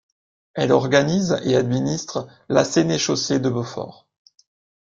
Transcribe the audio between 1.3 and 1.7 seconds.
et